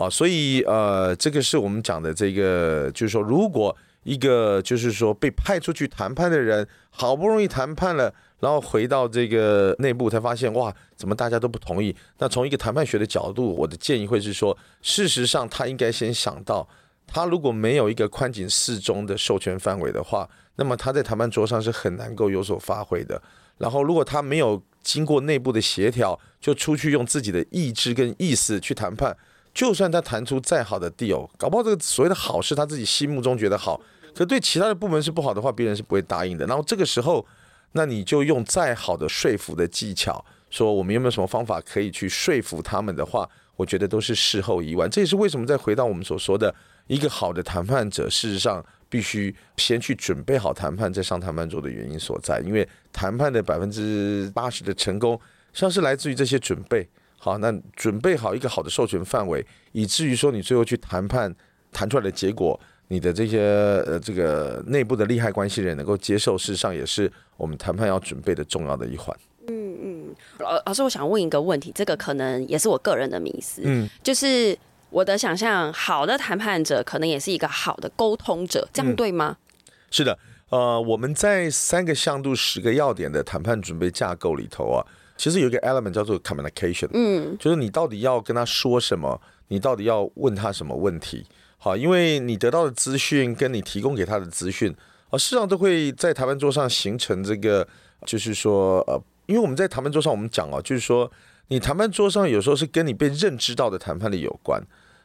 [0.01, 8.11] 好，所以呃，这个是我们讲的这个，就是说，如果一个就是说被派出去谈判的人，好不容易谈判了。
[8.39, 11.95] 然后回到这个内部才发现，哇，怎么大家都不同意？
[12.17, 16.67] 那从一个谈判学的角度，我的建议会是说，事实上他应该先想到，
[17.07, 23.21] 他如果没有一个宽紧适中的授权范围的话，那么他在谈判桌上是很难够有所发挥的。
[23.59, 29.15] 然后如果他没有经过内部的协调，就出去用自己的意志跟意思去谈判，
[29.53, 33.81] 就算他谈出再好的 deal，搞不好这个所谓的好是他自己心目中觉得好，
[34.15, 36.47] 可对其他的部门是不好的话，别人是不会答应的。
[36.47, 37.27] 然后这个时候。
[37.73, 44.91] 那你就用再好的说服的技巧，说我们有没有什么方法可以去说服他们的话，我觉得都是事后已晚。
[44.91, 46.53] 这也是为什么再回到我们所说的
[46.89, 52.41] 一个好的谈判者，事实上必须先去准备好谈判，再上谈判桌的原因所在。
[52.41, 55.21] 因为谈判的百分之八十的成功，
[55.53, 56.89] 像是来自于这些准备。
[57.23, 61.33] 好，那准备好一个好的授权范围，以至于说你最后去谈判
[61.71, 62.59] 谈出来的结果。
[62.93, 63.39] 你的这些
[63.87, 69.17] 呃，这个内部的利害关系人能够接受，事实上也是我们谈判要准备的重要的一环。
[69.47, 74.59] 嗯嗯，老老师，我想问一个问题，这个可能也是我个人的迷思，嗯，就是
[74.91, 79.37] 我的想象，好的谈判者可能也是一个好的沟通者，这样对吗？
[79.39, 84.85] 嗯，是的，呃，我们在三个向度十个要点的谈判准备架构里头啊，
[85.21, 91.27] 其实有一个 element 叫做 communication，嗯，就是你到底要跟他说什么，你到底要问他什么问题。
[91.59, 94.75] 好，因为你得到的资讯跟你提供给他的资讯，
[95.11, 97.69] 啊，事实上都会在谈判桌上形成这个，
[98.07, 101.13] 就是说，呃，因为我们在谈判桌上，我们讲哦，就是说，
[101.49, 104.59] 你谈判桌上有时候是跟你被认知到的谈判力有关，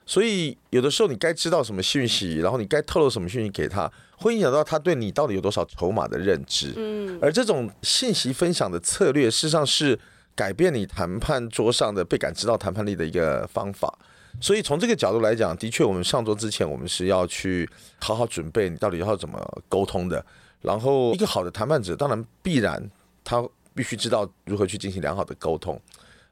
[0.06, 6.74] 所以有的时候你该知道什么讯息，然后你该透露什么讯息给他，会影响到他对你到底有多少筹码的认知。
[6.76, 10.00] 嗯，而这种信息分享的策略，事实上是
[10.36, 13.94] 改变你谈判桌上的被感知到谈判力的一个方法。
[14.42, 20.24] 所以从这个角度来讲，的确，我们上桌之前，我们是要去好好准备，你到底要怎么沟通的。
[20.62, 22.90] 然后，一个好的谈判者，当然必然
[23.24, 25.80] 他必须知道如何去进行良好的沟通。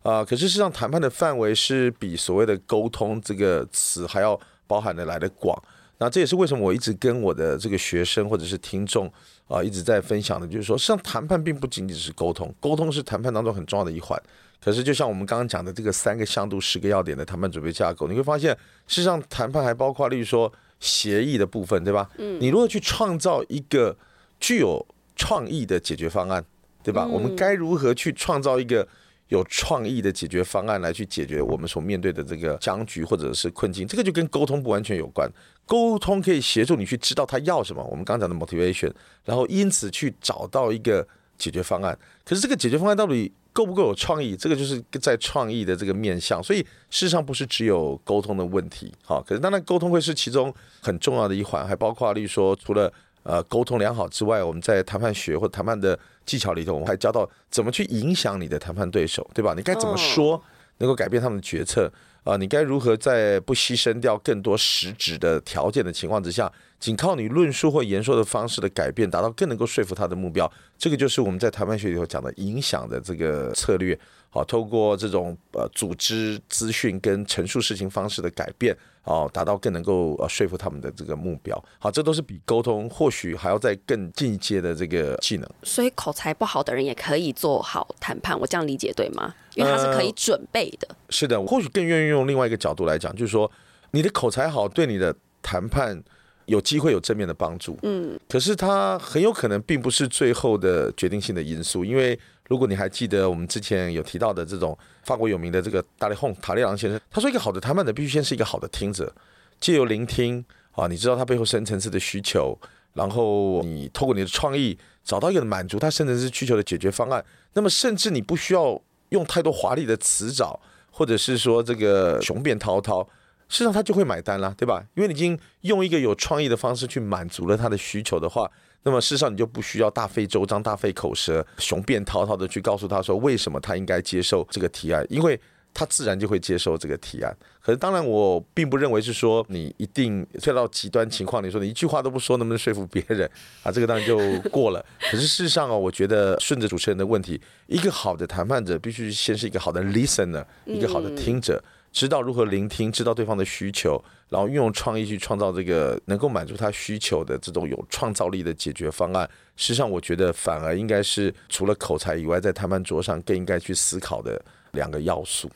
[0.01, 5.57] 啊、呃，可是事实上，谈判的范围是比所谓的沟通这个词还要包含的来的广。
[6.03, 9.07] 那这也是为什么我一直跟我的这个学生或者是听众
[9.47, 14.21] 啊、呃、一直在分享的，就是说，实际上谈判并不仅仅是沟通，沟通是谈判当中很重要的一环。
[14.61, 18.51] 可是，就像我们刚刚讲的这个三个向度、十个要点的谈判准备架构，你会发现，
[18.85, 22.09] 事实上谈判还包括，例如说协议的部分，对吧？
[22.17, 22.37] 嗯。
[22.41, 23.95] 你如何去创造一个
[24.41, 24.85] 具有
[25.15, 26.43] 创意的解决方案，
[26.83, 27.05] 对吧？
[27.05, 28.85] 我们该如何去创造一个
[29.33, 33.87] 有创意的解决方案来去解决我们所面对的这个僵局或者是困境？
[33.87, 35.27] 这个就跟沟通不完全有关。
[35.65, 38.93] 沟通可以协助你去知道他要什么，我们刚讲的 motivation，
[39.25, 41.97] 然后因此去找到一个解决方案。
[42.23, 44.35] 可是这个解决方案到底够不够有创意？
[44.35, 59.53] 这个就是在创意的这个面向，所以事实上不是只有沟通的问题，好，可是当然沟通会是其中很重要的一环，还包括例如说，除了呃沟通良好之外，我们在谈判学或谈判的技巧里头，我们还教到怎么去影响你的谈判对手，对吧？
[59.55, 60.41] 你该怎么说
[60.77, 61.91] 能够改变他们的决策？
[62.23, 70.49] 啊，你该如何在不牺牲掉更多实质的条件的情况之下，仅靠你论述或言说的方式的改变，达到更能够说服他的目标？
[70.77, 73.97] 这个就是我们在谈判学里头讲的影响的这个策略。
[74.33, 81.63] 好，透过这种呃组织资讯跟陈述事情方式的改变，哦，达到更能够呃说服他们的这个目标。
[81.77, 85.47] 好，这都是比沟通或许还要再更进一阶的这个技能。
[85.61, 89.35] 所以口才不好的人也可以做好谈判，我这样理解对吗？
[89.53, 90.87] 因为他是可以准备的。
[90.89, 93.51] 呃、是的，我或许更愿意用另外一个角度来讲，就是说
[93.91, 96.03] 你的口才好，对你的谈判
[96.47, 97.77] 有机会有正面的帮助。
[97.83, 102.19] 嗯，可是他很有可能并不是最后的决定性的因素，因为。
[102.47, 109.13] 如果你还记得我们之前有提到的这种法国有名的这个大利洪塔利昂先生，他说一个好的谈判者必须先是一个好的听者，
[109.59, 112.57] 借由聆听啊，你知道他背后深层次的需求，
[112.93, 118.79] 然后你透过你的创意找到一个满足他深层次需求的解决方案，那么甚至你不需要
[119.09, 120.59] 用太多华丽的词藻，
[120.91, 123.03] 或者是说这个雄辩滔滔，
[123.47, 124.83] 事实上他就会买单了，对吧？
[124.95, 128.51] 因为你已经用一个有创意的方式去满足了他的需求的话，
[128.83, 135.39] 那么事实上你就不需要大费周章、大费口舌、雄辩滔滔的去告诉他说为什么他应该接受这个提案，因为。
[135.75, 137.35] 他自然就会接受这个提案。
[137.59, 143.27] 可是，当然，我并不认为是说你一定退到极端情况，你说你一句话都不说，能不能说服别人
[143.63, 143.71] 啊？
[143.71, 144.19] 这个当然就
[144.51, 144.85] 过了。
[145.09, 151.59] 可是事实上啊，我觉得顺着主持人的问题，一个好的谈判者必须先是一个好的 listener，一个好的听者，
[151.93, 159.29] 知道如何聆听，知道对方的需求，然后运用创意去创造这个能够满足他需求的这种有创造力的解决方案。
[159.55, 165.47] 事实上，我觉得反而应该是除了口才以外，在谈判桌上更应该去思考的两个要素。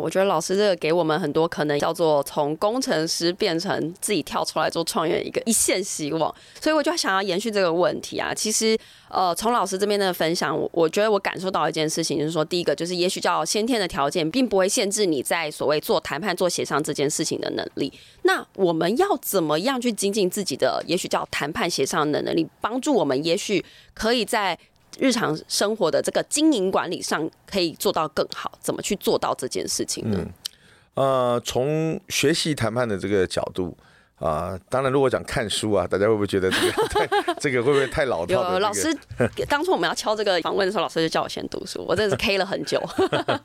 [0.00, 8.32] 我觉得老师这个给我们很多可能叫做从工程师变成自己跳出来做创业一个一线希望，所以我就想要延续这个问题啊。
[8.34, 8.76] 其实，
[9.08, 17.92] 呃，从老师这边的分享，我我觉得我感受到一件事情，就是说，第一个就是也许叫先天的条件，并不会限制你在所谓做谈判、做协商这件事情的能力。
[18.22, 24.58] 那我们要怎么样去精进自己的，也许叫谈判协商的能力，帮助我们，也许可以在。
[24.98, 30.18] 日常生活的这个经营管理上可以做到更好，怎么去做到这件事情呢？
[30.94, 33.76] 嗯、呃，从学习谈判的这个角度
[34.16, 38.52] 啊、呃，当然如果讲看书啊，大家会不会觉得这个 太这个会不会太老套、这个？
[38.52, 38.94] 有老师
[39.48, 42.78] 当初我们要敲这个访问的时候，老师就叫我先读书，我真的是 K 了很久。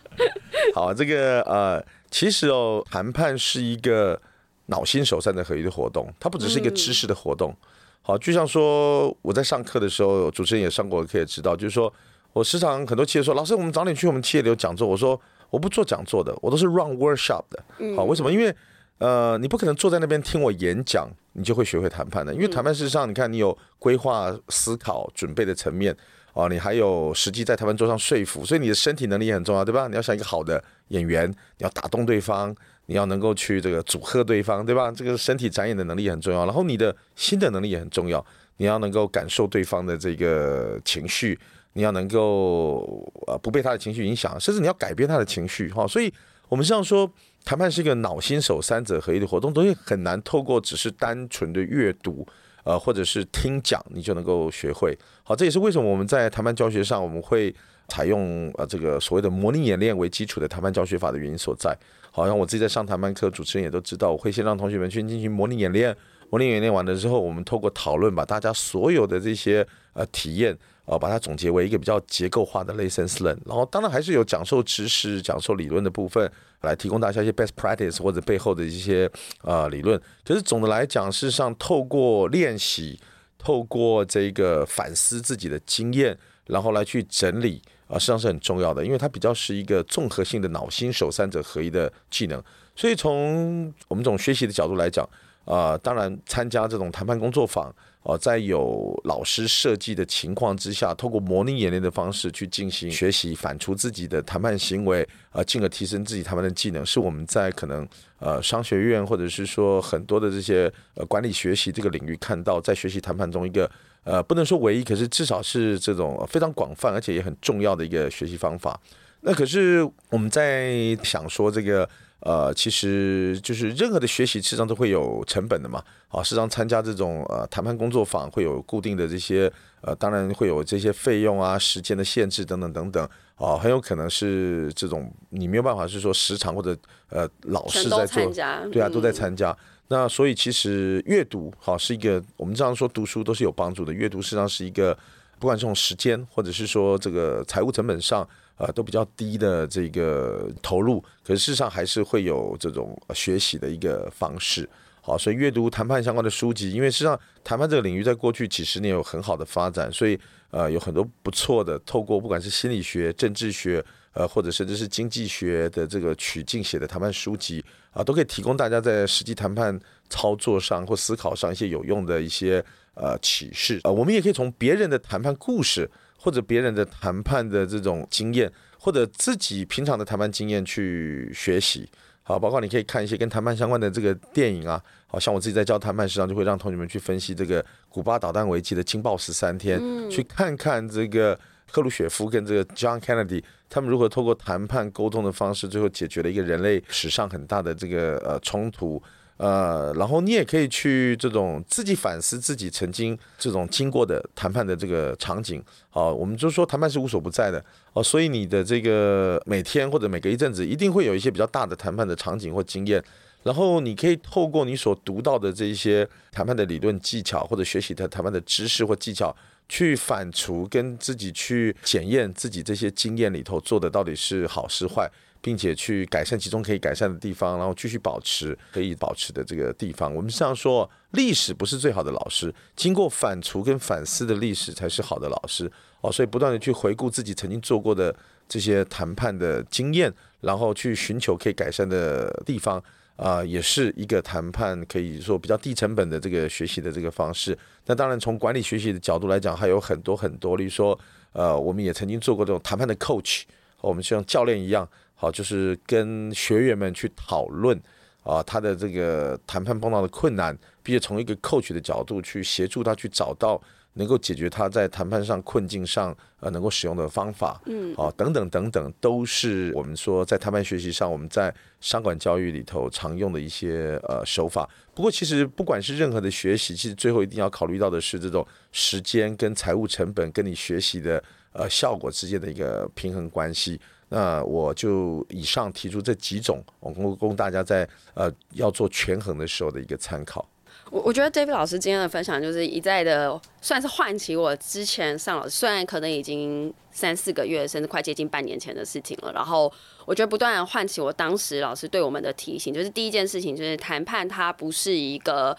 [0.76, 4.22] 好，这个呃，其实哦，谈判是一个
[4.68, 7.52] 脑心手三者合一的活动，它不只是一个知识的活动。
[7.52, 7.68] 嗯
[8.08, 11.94] 好，就像说我在上课的时候，主持人也上过课，也知道，就是说
[12.32, 14.88] 我时常很多企业说，老师，我们早点去我们企业里有讲座。
[14.88, 17.62] 我说我不做讲座的，我都是 run workshop 的。
[17.98, 18.32] 好，为什么？
[18.32, 18.56] 因为
[19.00, 22.34] 呃，你不可能坐在那边听我演讲，你就会学会谈判的。
[22.34, 25.94] 因为谈判事实上，你看你有规划、思考、准备的层面，
[26.38, 29.88] 哦，你还有实际在谈判桌上说服，所以你的身体能力也很重要，对吧？
[29.88, 32.56] 你要像一个好的演员，你要打动对方。
[32.90, 34.90] 你要能够去这个组合对方，对吧？
[34.90, 38.26] 这个身体展演的能力很重要，然后你的心的能力也很重要。
[38.58, 41.38] 你要能够感受对方的这个情绪，
[41.74, 45.86] 你要能够呃不被他的情绪影响，甚至你要改变他的情绪哈。
[45.86, 46.10] 所以，
[46.48, 47.12] 我们这样说，
[47.44, 52.26] 谈判是一个脑心手三者合一的活动，都会很难透过只是单纯的阅读
[52.68, 54.98] 呃或者是听讲，你就能够学会。
[55.24, 57.56] 好，这也是为什么我们在谈判教学上我们会
[57.88, 61.74] 采用呃这个所谓的模拟演练为基础的谈判教学法的原因所在。
[62.12, 65.96] 好像我自己在上谈判课，主持人也都知道，我会先让同学们去进行模拟演练。
[66.30, 73.38] 模拟演练完了之后，我们透过讨论，把大家所有的这些呃体验，呃，把它总结为一个比较结构化的 lessons learn，。
[73.46, 79.08] 然后当然还是有讲授知识、讲授理论的部分，来提供大家一些 best practice 或者背后的一些
[79.44, 80.02] 呃理论。
[80.26, 82.98] 可是总的来讲，事实上透过练习，
[83.38, 87.62] 透过这个反思自己的经验，然后来去整理。
[87.88, 92.44] 啊，实际上是很重要的，因为它比较是一个综合性的脑心手三者合一的技能。
[92.76, 95.06] 所以从我们这种学习的角度来讲，
[95.46, 97.74] 啊、呃，当然参加这种谈判工作坊，
[98.08, 107.86] 哦、呃，在有老师设计的情况之下，透过模拟演练的方式去进行学习，反刍自己的谈判行为，呃，进而提升自己谈判的技能，是我们在可能
[108.20, 113.70] 呃商学院或者是说很多的这些呃管理学习这个领域看到，在学习谈判中一个。
[114.04, 118.80] 呃，不能说唯一，可是至少是这种非常广泛而且也很重要的一个学习方法。
[119.20, 121.90] 那可是我们在想说这个，
[122.20, 125.84] 呃，其实就是任何的学习，实际上都会有成本的嘛。
[126.10, 129.52] 啊，实际上参加这种呃谈判工作坊会有固定的这些，
[129.82, 133.10] 呃，当然会有这些费用啊、时间的限制等等等等。
[133.36, 136.76] 啊，很有可能是这种你没有办法是说时常或者
[137.10, 138.34] 呃老师在做，
[138.72, 139.56] 对啊，都在参加。
[139.90, 143.94] 那所以其实阅读好是一个，我们这样说读书都是有帮助的。
[143.94, 144.98] 阅读实际上是一个，
[145.40, 154.70] 不管是从时间或者是说这个财务成本上，呃，都比较低的这个投入，可是事实上还是会有这种学习的一个方式。
[155.02, 160.20] 好，所以阅读谈判相关的书籍，因为实际上谈判这个领域在过去几十年有很好的发展，所以
[160.52, 163.84] 呃有很多不错的，透过不管是心理学、政治学。
[164.14, 172.64] 呃，或者甚至是经济学的这个取径写的谈判书籍啊，都可以提供大家在实际谈判操作上或思考上一些有用的一些
[172.96, 173.92] 呃启示啊。
[173.92, 175.88] 我们也可以从别人的谈判故事，
[176.18, 181.90] 或者别人的谈判的这种经验，或者自己平常的谈判经验去学习。
[182.24, 191.40] 好，包括你可以看一些跟谈判相关的这个电影啊，好像我自己在教谈判时上就会让同学们去分析这个古巴导弹危机的惊爆十三天，嗯，去看看这个。
[191.70, 199.04] 赫鲁雪夫跟这个 John Kennedy，他们如何透过谈判沟通的方式，最后解决了一个人类史上很大的这个呃冲突，
[199.38, 205.64] 呃，然后你也可以去这种自己反思自己曾经这种经过的谈判的这个场景。
[205.90, 207.64] 好，我们就说谈判是无所不在的
[207.94, 213.04] 哦，所以你的这个每天或者每隔一阵子，一定会有一些比较大的谈判的场景或经验。
[213.44, 219.34] 然后你可以透过你所读到的这一些谈判的理论技巧，或者学习的谈判的知识或技巧，
[219.70, 225.10] 去反刍跟自己去检验自己这些经验里头做的到底是好是坏。
[225.48, 230.14] 并且去改善其中可以改善的地方，然后继续保持可以保持的这个地方。
[230.14, 235.72] 我们这样说，历史不是最好的老师，经过反刍跟反思的历史才是好的老师
[236.02, 236.12] 哦。
[236.12, 238.14] 所以不断的去回顾自己曾经做过的
[238.50, 242.84] 这些谈判的经验，然后去寻求可以改善的地方
[243.16, 247.58] 啊，也是一个谈判可以说比较低成本的这个学习的这个方式。
[247.86, 251.00] 那当然从管理学习的角度来讲，还有很多很多，例如说，
[251.32, 253.44] 呃，我们也曾经做过这种谈判的 coach，
[253.80, 254.86] 我们像教练一样。
[255.20, 257.76] 好，就是跟学员们去讨论
[258.22, 263.60] 啊，他的这个谈判碰到的困难，并且从一个 coach 的角度去协助他去找到
[263.94, 271.52] 能够解决他在谈判上困境上呃能够使用的方法，嗯，啊，等等等等，都是我们说在谈判学习上，我们在
[271.82, 274.70] 商管教育里头常用的一些呃手法。
[274.94, 283.82] 不过，其实不管是任何的学习，其实最后一定要考虑到的是这种时间跟财务成本跟你学习的呃效果之间的一个平衡关系。
[284.10, 290.48] 那我就以上提出这几种，我供供大家在呃要做权衡的时候的一个参考。
[290.90, 299.32] 我我觉得 David 老师今天的分享就是一再的算是唤起我之前上老师，虽然可能已经三四个月，甚至快接近半年前的事情了。
[299.34, 299.72] 然后
[300.06, 305.58] 我觉得不断唤起我当时老师对我们的提醒，就是第一件事情就是谈判它不是一个。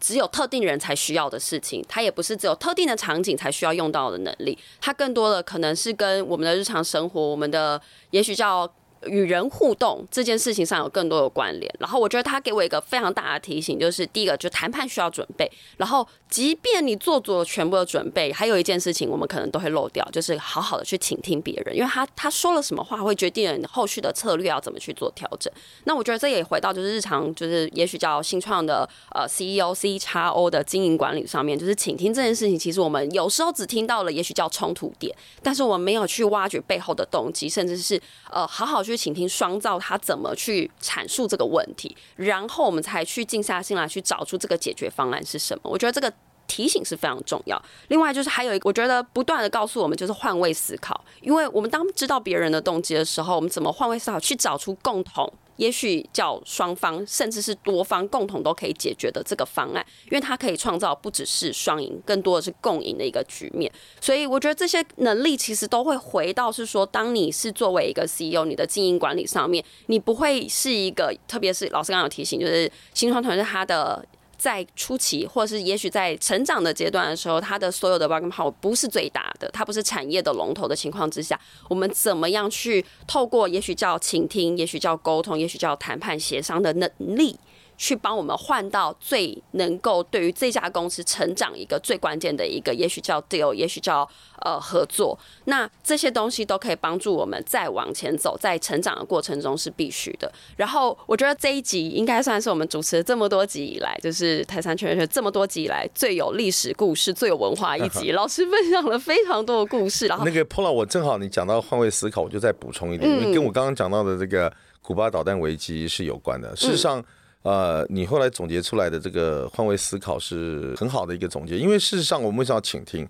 [0.00, 7.80] 只有特定人才需要的事情，它也不是只有特定的场景才需要用到的能力，它更多的可能是跟我们的日常生活，我们的
[8.10, 8.68] 也许叫。
[9.06, 25.50] 与人互动这件事情上有更多的关联，然后我觉得他给我一个非常大的提醒，就是第一个，就谈判需要准备，然后即便你做足了全部的准备，还有一件事情我们可能都会漏掉，就是好好的去倾听别人，因为他他说了什么话，会决定了你后续的策略要怎么去做调整。
[25.84, 37.98] 那我觉得这也回到就是日常，就是也许叫新创的呃 CEO、CXO 的经营管理上面，就是倾听这件事情，其实我们有时候只听到了也许叫冲突点，但是我们没有去挖掘背后的动机，甚至是
[38.30, 38.89] 呃好好去。
[38.90, 45.70] 去倾听双照他怎么去阐述这个问题，然后我们才去静下心来去找出这个解决方案是什么。
[45.70, 46.12] 我觉得这个
[46.50, 47.56] 提醒是非常重要。
[47.86, 55.32] 另外就是还有一个，我觉得不断的告诉我们就是换位思考，因为我们当知道别人的动机的时候，我们怎么换位思考去找出共同。
[55.56, 63.70] 也许叫双方，甚至是多方共同都可以解决的这个方案，因为它可以创造不只是双赢，更多的是共赢的一个局面。
[64.00, 74.02] 所以我觉得这些能力其实都会回到是说，当你是作为一个 CEO，你的经营管理上面，你不会是一个，特别是老师刚刚有提醒，就是新创团队他的。
[74.40, 81.38] 在初期，或是也许在成长的阶段的时候，它的所有的 bargaining power 不是最大的，它不是产业的龙头的情况之下，
[81.68, 87.38] 我们怎么样去透过也许叫倾听，也许叫沟通，也许叫谈判协商的能力？
[87.80, 94.06] 去帮我们换到最能够对于这家公司成长一个最关键的一个，也许叫 deal，也许叫
[94.42, 95.18] 呃合作。
[95.46, 100.30] 那这些东西都可以帮助我们再往前走，在成长的过程中是必须的。
[100.58, 108.12] 然后我觉得这一集应该算是我们主持了这么多集以来，就是台杉确确这么多集以来最有历史故事、最有文化一集。
[108.12, 110.06] 老师分享了非常多的故事。
[110.06, 114.52] 然后那个 Paula，我正好你讲到换位思考，我就再补充一点，因为跟我刚刚讲到的这个
[114.82, 116.54] 古巴导弹危机是有关的。
[116.54, 117.02] 事实上。
[117.42, 123.08] 呃，你后来总结出来的这个换位思考是很好的一个总结，因为事实上我们为什么要倾听？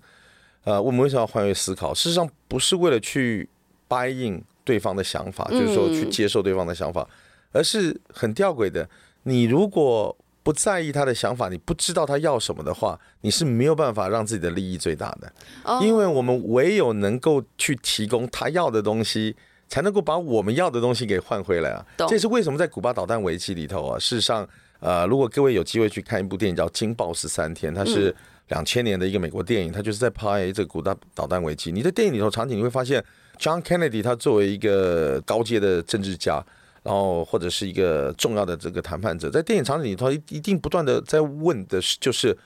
[0.63, 1.93] 呃，我们为什么要换位思考？
[1.93, 3.49] 事实上不是为了去
[3.89, 7.05] buy in 对方的想法，就是说去接受对方的想法，
[7.51, 8.89] 而是很吊诡的。
[9.23, 15.33] 你如果不在意他的想法，你不知道他要什么的话，你是没有办法让自己的利益最大的。
[15.81, 19.35] 因为我们唯有能够去提供他要的东西。
[19.71, 21.85] 才能够把我们要的东西给换回来啊！
[22.09, 24.45] 这是为什么在古巴导弹危机里头啊，事实上，
[24.81, 28.13] 呃，如果各位有机会去看一部电影叫《惊爆十三天》，它是
[28.49, 31.71] 两千年的一个美国电影，它就是在拍这个古巴导弹危机。
[31.71, 33.01] 你在电影里头场景你会发现
[33.39, 36.43] ，John Kennedy 他作为一个高阶的政治家，
[36.83, 42.37] 然后或者是一个重要的这个谈判者，在电影场景里头一一定不断的在问的是，就是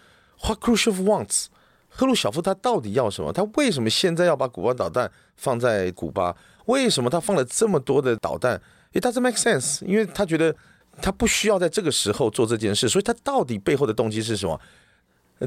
[0.43, 1.45] What Khrushchev wants？
[1.89, 3.33] 赫鲁晓夫他到底要什么？
[3.33, 6.35] 他为什么现在要把古巴导弹放在古巴？
[6.65, 8.61] 为什么他放了这么多的导弹
[8.93, 10.55] ？It doesn't make sense，因为他觉得
[11.01, 14.59] 他不需要在这个时候做这件事，所以他到底背后的动机是什么？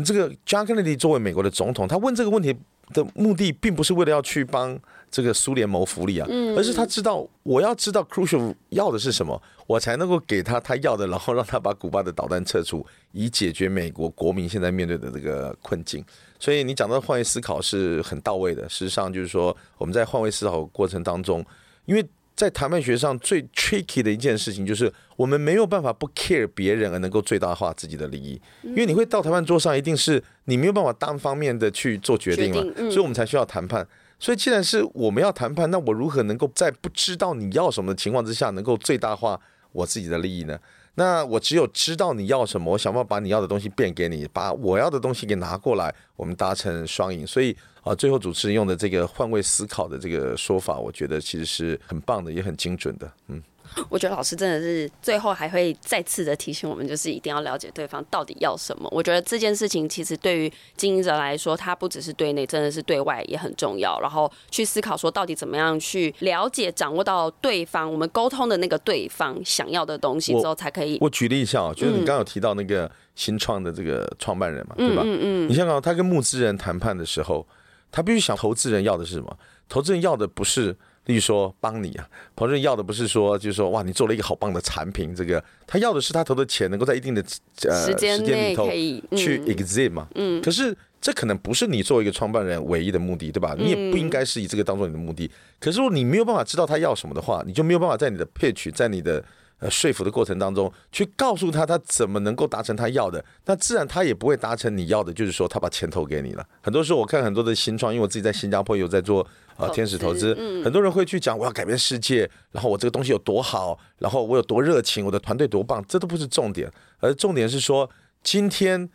[0.04, 2.54] 这个 John Kennedy 作为美国的总统，他问这个问题
[2.92, 4.78] 的目的并不是为了要去帮
[5.10, 16.04] 这个苏联谋福利啊，而是他知道我要知道 Khrushchev 要的是什么，我才能够给他他要的，然后让他把古巴的导弹撤出，以解决美国国民现在面对的这个困境。
[16.38, 18.68] 所以你讲到换位思考是很到位的。
[18.68, 21.44] 事实上，就是说我们在换位思考过程当中，
[21.84, 22.06] 因为
[22.36, 28.40] 在谈判学上最 tricky 的一件事情，就是我们没有办法不 care 别人而能够最大化自己的利益。
[28.62, 33.84] 因为你会到谈判桌上，一定是你没有办法单方面的去做决定了，所以我们才需要谈判。
[34.18, 39.40] 所以既然是我们要谈判，那我如何能够在不知道你要什么的情况之下，能够最大化
[39.72, 40.58] 我自己的利益呢？
[40.94, 47.24] 那我只有知道你要什么，我想办法把你要的东西变给你，把我要的东西给拿过来，我们达成双赢。
[47.24, 53.42] 所以啊，最后主持人用的这个换位思考的这个说法，我觉得其实是很棒的，也很精准的，嗯。
[53.88, 58.88] 我觉得老师真的是最后还会再次的提醒我们，就是一定要了解对方到底要什么。
[58.92, 63.98] 我觉得这件事情其实对于经营者来说，他不只是对内，真的是对外也很重要。
[64.00, 70.94] 然后去思考说，到底怎么样去了解、掌握到对方，我们沟通的那个对方想要的东西之后，才可以。
[71.00, 75.02] 我，我举例一下啊，就是你刚刚有提到那个新创的这个创办人嘛，对吧？
[75.04, 75.48] 嗯嗯。
[75.48, 77.46] 你想想，他跟募资人谈判的时候，
[77.90, 79.38] 他必须想投资人要的是什么？
[79.68, 80.76] 投资人要的不是。
[81.08, 82.06] 例如说帮你啊，
[82.36, 87.24] 彭润要的不是说，就是说哇，你做了一个好棒的产品，这个他要的是他投的钱能够在一定的
[87.66, 88.68] 呃时间里头
[89.16, 90.06] 去 exit 嘛。
[90.16, 90.42] 嗯。
[90.42, 93.56] 可是这可能不是你作为一个创办人唯一的目的，对吧？
[93.58, 95.30] 你也不应该是以这个当做你的目的。
[95.58, 99.24] 可是如果你没有办法知道他要什么的话，你就没有办法在你的 pitch，在你的
[99.60, 106.46] 呃说服的过程当中去告诉他他怎么能够达成他要的，那自然他也不会达成你要的，就是说他把钱投给你了。
[106.60, 109.26] 很多时候我看很多的新创，因为我自己在新加坡有在做。
[109.58, 110.32] 啊，天使投资，
[110.62, 117.90] 很多人会去讲我要改变世界，然后我这个东西有多好，然后我有多热情，我的团队多棒，这都不是重点，而重点是说，
[118.22, 118.88] 今天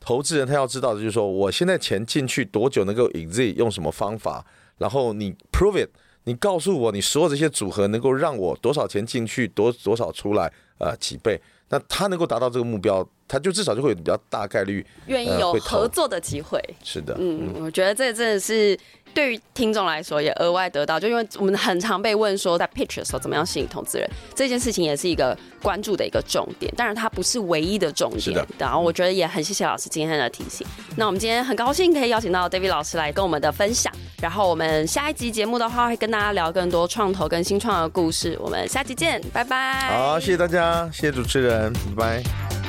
[0.00, 4.42] 投资人他要知道的就是说，我现在钱进去多久能够 exit，用什么方法，
[4.78, 5.90] 然后你 prove it，
[6.24, 11.38] 你告诉我你所有这些组合能够让我多少钱进去，多多少出来，呃，几倍，
[11.68, 16.58] 那他能够达到这个目标，他就至少就会有比较大概率愿意有合作的机会。
[16.82, 18.78] 是的，嗯，我觉得这真的是。
[19.16, 26.70] 对于听众来说，也额外得到，就因为我们很常被问说，在 pitch 的时候怎么样吸引投资人，这件事情也是一个关注的一个重点。
[26.76, 28.36] 当然，它不是唯一的重点。
[28.36, 30.66] 的然后，我觉得也很谢谢老师今天的提醒。
[30.98, 33.90] 那我们今天很高兴可以邀请到 David 老师来跟我们的分享。
[34.20, 38.38] 然后，我们下一集节目的话，会跟大家聊更多创投跟新创的故事。
[38.38, 39.96] 我们下集见，拜拜。
[39.96, 42.65] 好，谢谢大家，谢谢主持人，拜拜。